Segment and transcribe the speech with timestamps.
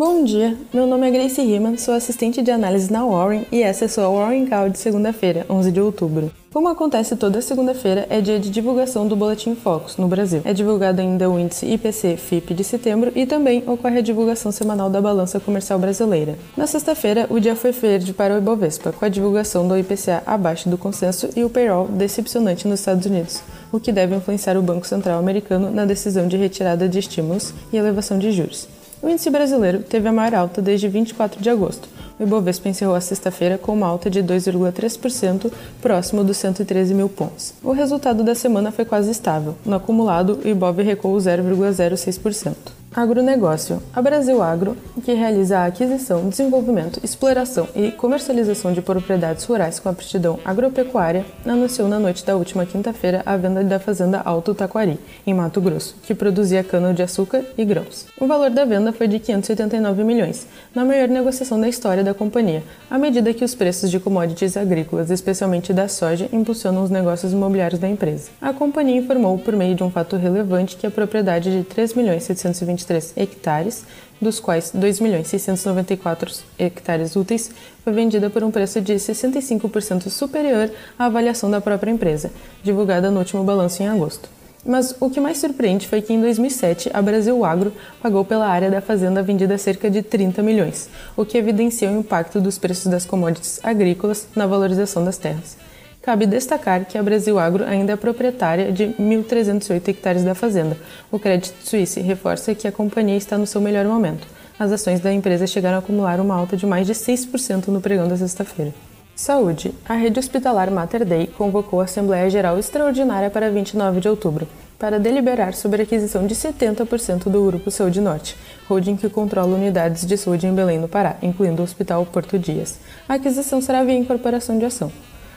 [0.00, 3.84] Bom dia, meu nome é Grace Riemann, sou assistente de análise na Warren e essa
[3.84, 6.30] é sua Warren Call de segunda-feira, 11 de outubro.
[6.50, 10.40] Como acontece toda segunda-feira, é dia de divulgação do Boletim Focus no Brasil.
[10.46, 15.02] É divulgado ainda o índice IPC-FIP de setembro e também ocorre a divulgação semanal da
[15.02, 16.38] balança comercial brasileira.
[16.56, 20.70] Na sexta-feira, o dia foi verde para o Ibovespa, com a divulgação do IPCA abaixo
[20.70, 24.86] do consenso e o payroll decepcionante nos Estados Unidos, o que deve influenciar o Banco
[24.86, 28.79] Central americano na decisão de retirada de estímulos e elevação de juros.
[29.02, 31.88] O índice brasileiro teve a maior alta desde 24 de agosto.
[32.18, 35.50] O Ibovespa encerrou a sexta-feira com uma alta de 2,3%,
[35.80, 37.54] próximo dos 113 mil pontos.
[37.64, 39.54] O resultado da semana foi quase estável.
[39.64, 42.54] No acumulado, o Ibov recuou 0,06%.
[42.92, 43.80] Agronegócio.
[43.94, 49.88] A Brasil Agro, que realiza a aquisição, desenvolvimento, exploração e comercialização de propriedades rurais com
[49.88, 55.32] aptidão agropecuária, anunciou na noite da última quinta-feira a venda da fazenda Alto Taquari, em
[55.32, 58.06] Mato Grosso, que produzia cana-de-açúcar e grãos.
[58.20, 62.64] O valor da venda foi de 589 milhões, na maior negociação da história da companhia,
[62.90, 67.78] à medida que os preços de commodities agrícolas, especialmente da soja, impulsionam os negócios imobiliários
[67.78, 68.30] da empresa.
[68.42, 72.24] A companhia informou por meio de um fato relevante que a propriedade de 3 milhões
[72.24, 73.84] 720 23 hectares,
[74.20, 77.50] dos quais 2.694 hectares úteis,
[77.82, 82.30] foi vendida por um preço de 65% superior à avaliação da própria empresa,
[82.62, 84.28] divulgada no último balanço em agosto.
[84.64, 87.72] Mas o que mais surpreende foi que em 2007 a Brasil Agro
[88.02, 92.40] pagou pela área da fazenda vendida cerca de 30 milhões, o que evidencia o impacto
[92.40, 95.56] dos preços das commodities agrícolas na valorização das terras.
[96.02, 100.76] Cabe destacar que a Brasil Agro ainda é proprietária de 1.308 hectares da fazenda.
[101.12, 104.26] O Credit Suisse reforça que a companhia está no seu melhor momento.
[104.58, 108.08] As ações da empresa chegaram a acumular uma alta de mais de 6% no pregão
[108.08, 108.72] da sexta-feira.
[109.14, 109.74] Saúde.
[109.86, 114.48] A rede hospitalar Mater Dei convocou a Assembleia Geral Extraordinária para 29 de outubro
[114.78, 118.34] para deliberar sobre a aquisição de 70% do Grupo Saúde Norte,
[118.66, 122.78] holding que controla unidades de saúde em Belém, no Pará, incluindo o Hospital Porto Dias.
[123.06, 124.90] A aquisição será via incorporação de ação.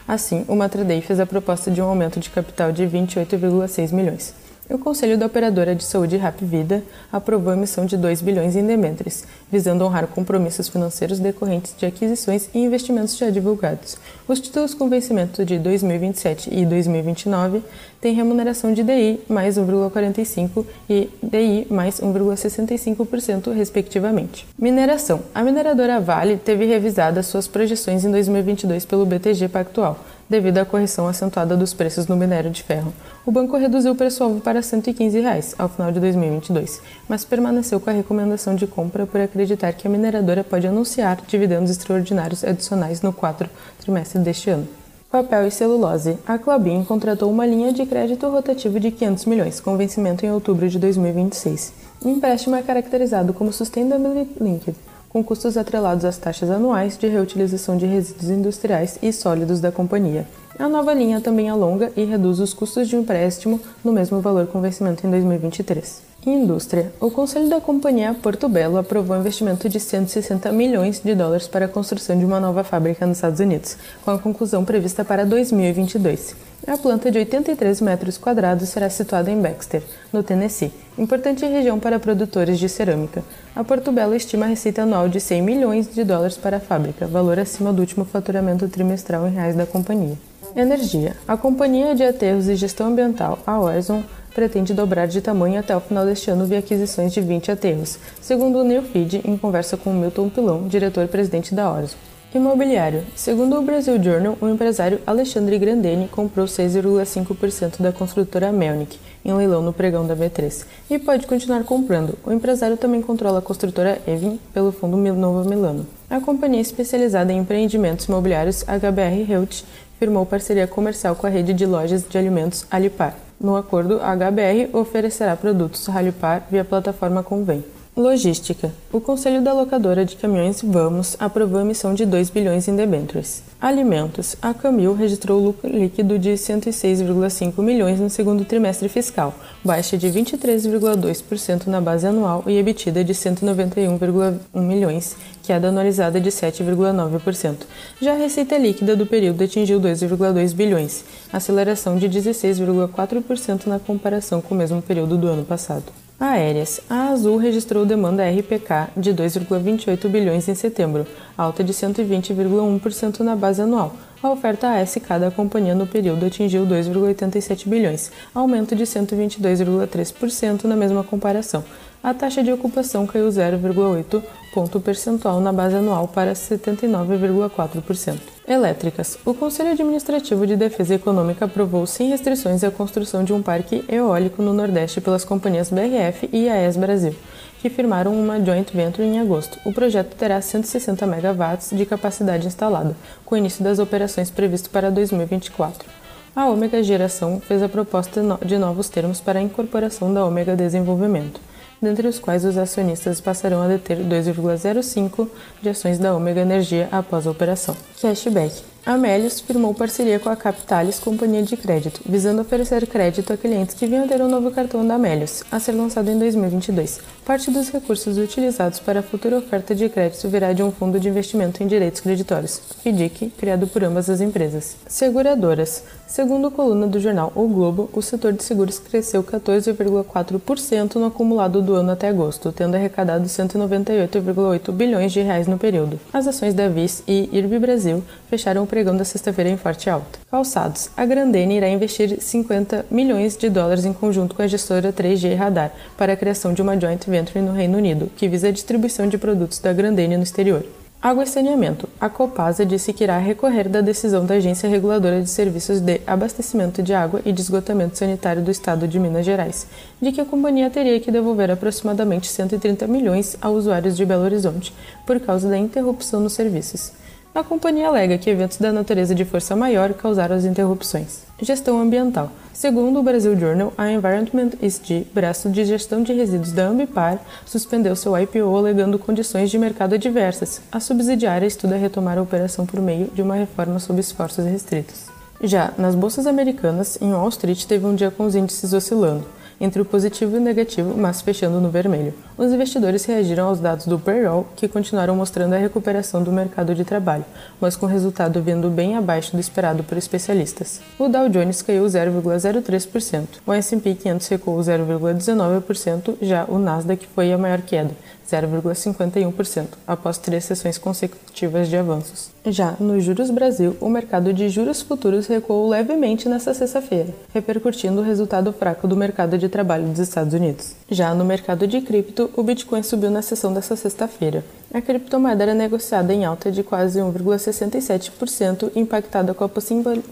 [0.07, 4.42] Assim, o Matradei fez a proposta de um aumento de capital de 28,6 milhões.
[4.69, 6.81] O Conselho da Operadora de Saúde Rap Vida
[7.11, 12.47] aprovou a emissão de 2 bilhões em debêntures, visando honrar compromissos financeiros decorrentes de aquisições
[12.53, 13.97] e investimentos já divulgados.
[14.25, 17.61] Os títulos com vencimento de 2027 e 2029
[17.99, 24.47] têm remuneração de DI mais 1,45% e DI mais 1,65%, respectivamente.
[24.57, 25.23] Mineração.
[25.35, 29.99] A mineradora Vale teve revisadas suas projeções em 2022 pelo BTG Pactual
[30.33, 32.91] devido à correção acentuada dos preços no minério de ferro.
[33.23, 37.91] O banco reduziu o preço-alvo para 115 reais, ao final de 2022, mas permaneceu com
[37.91, 43.13] a recomendação de compra por acreditar que a mineradora pode anunciar dividendos extraordinários adicionais no
[43.13, 43.47] quarto
[43.79, 44.67] trimestre deste ano.
[45.11, 46.17] Papel e celulose.
[46.25, 50.67] A Clabin contratou uma linha de crédito rotativo de 500 milhões, com vencimento em outubro
[50.67, 51.73] de 2026.
[52.03, 54.75] O empréstimo é caracterizado como Sustainability Linked
[55.13, 60.27] com custos atrelados às taxas anuais de reutilização de resíduos industriais e sólidos da companhia.
[60.57, 64.59] A nova linha também alonga e reduz os custos de empréstimo no mesmo valor com
[64.59, 66.01] vencimento em 2023.
[66.25, 66.91] Indústria.
[66.99, 71.65] O Conselho da Companhia Porto Belo aprovou um investimento de 160 milhões de dólares para
[71.65, 76.52] a construção de uma nova fábrica nos Estados Unidos, com a conclusão prevista para 2022.
[76.65, 81.99] A planta de 83 metros quadrados será situada em Baxter, no Tennessee, importante região para
[81.99, 83.21] produtores de cerâmica.
[83.53, 87.05] A Porto Belo estima a receita anual de 100 milhões de dólares para a fábrica,
[87.05, 90.17] valor acima do último faturamento trimestral em reais da companhia.
[90.55, 91.17] Energia.
[91.27, 94.01] A Companhia de Aterros e Gestão Ambiental, a Horizon,
[94.33, 98.59] pretende dobrar de tamanho até o final deste ano via aquisições de 20 aterros, segundo
[98.59, 101.97] o Neofeed em conversa com Milton Pilão, diretor-presidente da Horizon.
[102.35, 103.03] Imobiliário.
[103.15, 109.61] Segundo o Brasil Journal, o empresário Alexandre Grandeni comprou 6,5% da construtora Melnick em leilão
[109.61, 112.17] no pregão da V3 e pode continuar comprando.
[112.25, 115.85] O empresário também controla a construtora Evin pelo fundo Nova Milano.
[116.09, 119.63] A companhia especializada em empreendimentos imobiliários HBR Health
[119.99, 123.15] firmou parceria comercial com a rede de lojas de alimentos Alipar.
[123.39, 127.63] No acordo, a HBR oferecerá produtos Alipar via plataforma Convém.
[127.95, 128.73] Logística.
[128.91, 133.43] O Conselho da Locadora de Caminhões Vamos aprovou a emissão de 2 bilhões em debêntures.
[133.61, 134.35] Alimentos.
[134.41, 141.67] A Camil registrou lucro líquido de 106,5 milhões no segundo trimestre fiscal, baixa de 23,2%
[141.67, 147.57] na base anual e EBITDA de 191,1 milhões, queda anualizada de 7,9%.
[148.01, 154.55] Já a receita líquida do período atingiu 2,2 bilhões, aceleração de 16,4% na comparação com
[154.55, 156.02] o mesmo período do ano passado.
[156.19, 156.79] Aéreas.
[156.89, 161.05] A Azul registrou demanda RPK de 2,28 bilhões em setembro,
[161.37, 163.95] alta de 120,1% na base anual.
[164.21, 171.03] A oferta ASK da companhia no período atingiu 2,87 bilhões, aumento de 122,3% na mesma
[171.03, 171.63] comparação.
[172.03, 174.21] A taxa de ocupação caiu 0,8
[174.53, 178.17] ponto percentual na base anual para 79,4%.
[178.45, 179.17] Elétricas.
[179.25, 184.41] O Conselho Administrativo de Defesa Econômica aprovou sem restrições a construção de um parque eólico
[184.41, 187.15] no Nordeste pelas companhias BRF e AES Brasil,
[187.61, 189.57] que firmaram uma joint venture em agosto.
[189.63, 195.87] O projeto terá 160 megawatts de capacidade instalada, com início das operações previsto para 2024.
[196.35, 201.39] A Ômega Geração fez a proposta de novos termos para a incorporação da Ômega Desenvolvimento
[201.83, 205.27] dentre os quais os acionistas passarão a deter 2,05
[205.61, 207.75] de ações da Ômega Energia após a operação.
[208.01, 208.72] Cashback.
[208.85, 213.73] A Melius firmou parceria com a Capitalis Companhia de Crédito, visando oferecer crédito a clientes
[213.73, 216.99] que vinham ter um novo cartão da Melius, a ser lançado em 2022.
[217.25, 221.07] Parte dos recursos utilizados para a futura oferta de crédito virá de um fundo de
[221.07, 224.75] investimento em direitos creditórios, FDIC, criado por ambas as empresas.
[224.85, 225.85] Seguradoras.
[226.05, 231.61] Segundo a coluna do jornal O Globo, o setor de seguros cresceu 14,4% no acumulado
[231.61, 235.99] do ano até agosto, tendo arrecadado 198,8 bilhões de reais no período.
[236.11, 240.17] As ações da Viz e IRB Brasil fecharam o pregão da sexta-feira em forte alta.
[240.31, 240.89] Calçados.
[240.97, 245.71] A Grandene irá investir 50 milhões de dólares em conjunto com a gestora 3G Radar
[245.95, 249.19] para a criação de uma joint venture no Reino Unido, que visa a distribuição de
[249.19, 250.65] produtos da Grandene no exterior.
[250.99, 251.87] Água e saneamento.
[252.01, 256.81] A Copasa disse que irá recorrer da decisão da Agência Reguladora de Serviços de Abastecimento
[256.81, 259.67] de Água e de Esgotamento Sanitário do Estado de Minas Gerais,
[260.01, 264.73] de que a companhia teria que devolver aproximadamente 130 milhões a usuários de Belo Horizonte
[265.05, 267.02] por causa da interrupção nos serviços.
[267.35, 271.21] A companhia alega que eventos da natureza de força maior causaram as interrupções.
[271.41, 272.31] Gestão ambiental.
[272.53, 277.95] Segundo o Brasil Journal, a Environment ESG, braço de gestão de resíduos da Ambipar, suspendeu
[277.95, 280.61] seu IPO alegando condições de mercado adversas.
[280.71, 285.07] A subsidiária estuda retomar a operação por meio de uma reforma sob esforços restritos.
[285.41, 289.25] Já nas bolsas americanas, em Wall Street teve um dia com os índices oscilando
[289.59, 292.13] entre o positivo e o negativo, mas fechando no vermelho.
[292.35, 296.83] Os investidores reagiram aos dados do payroll, que continuaram mostrando a recuperação do mercado de
[296.83, 297.25] trabalho,
[297.61, 300.81] mas com resultado vindo bem abaixo do esperado por especialistas.
[300.97, 307.37] O Dow Jones caiu 0,03%, o S&P 500 recuou 0,19%, já o Nasdaq foi a
[307.37, 307.91] maior queda,
[308.27, 312.31] 0,51%, após três sessões consecutivas de avanços.
[312.45, 318.03] Já no Juros Brasil, o mercado de juros futuros recuou levemente nesta sexta-feira, repercutindo o
[318.03, 320.73] resultado fraco do mercado de trabalho dos Estados Unidos.
[320.89, 324.43] Já no mercado de cripto, o Bitcoin subiu na sessão desta sexta-feira.
[324.73, 329.49] A criptomoeda era negociada em alta de quase 1,67%, impactada com a,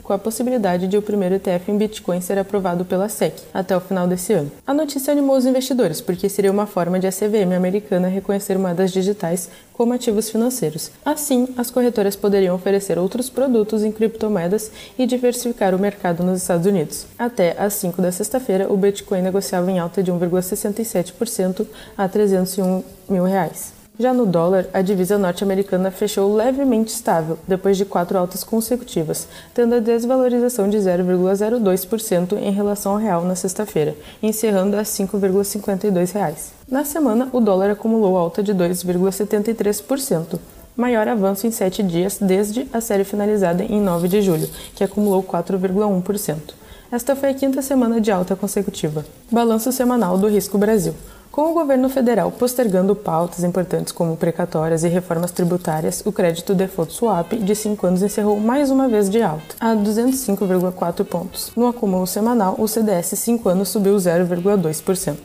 [0.04, 3.82] com a possibilidade de o primeiro ETF em Bitcoin ser aprovado pela SEC até o
[3.82, 4.52] final desse ano.
[4.68, 8.92] A notícia animou os investidores, porque seria uma forma de a CVM americana reconhecer moedas
[8.92, 9.50] digitais
[9.82, 10.92] como ativos financeiros.
[11.04, 16.68] Assim, as corretoras poderiam oferecer outros produtos em criptomoedas e diversificar o mercado nos Estados
[16.68, 17.08] Unidos.
[17.18, 21.66] Até às 5 da sexta-feira, o Bitcoin negociava em alta de 1,67%
[21.98, 23.81] a 301 mil reais.
[24.02, 29.76] Já no dólar, a divisa norte-americana fechou levemente estável, depois de quatro altas consecutivas, tendo
[29.76, 36.46] a desvalorização de 0,02% em relação ao real na sexta-feira, encerrando a R$ 5,52.
[36.68, 40.40] Na semana, o dólar acumulou alta de 2,73%,
[40.76, 45.22] maior avanço em sete dias desde a série finalizada em 9 de julho, que acumulou
[45.22, 46.56] 4,1%.
[46.92, 49.06] Esta foi a quinta semana de alta consecutiva.
[49.32, 50.96] Balanço semanal do Risco Brasil.
[51.32, 56.94] Com o governo federal postergando pautas importantes como precatórias e reformas tributárias, o crédito default
[56.94, 61.54] swap de 5 anos encerrou mais uma vez de alta, a 205,4 pontos.
[61.56, 65.16] No acúmulo semanal, o CDS 5 anos subiu 0,2%.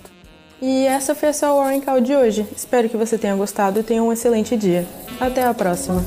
[0.62, 2.46] E essa foi a sua Warren Call de hoje.
[2.56, 4.86] Espero que você tenha gostado e tenha um excelente dia.
[5.20, 6.04] Até a próxima!